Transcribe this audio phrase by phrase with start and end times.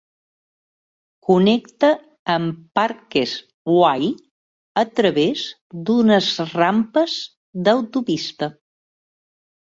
[1.27, 1.89] Connecta
[2.35, 3.33] amb Parkes
[3.75, 4.07] Way
[4.85, 5.45] a través
[5.91, 7.21] d'unes rampes
[7.69, 8.53] d'autopista.